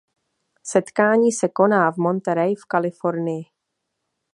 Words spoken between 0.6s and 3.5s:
Setkání se koná v Monterey v Kalifornii.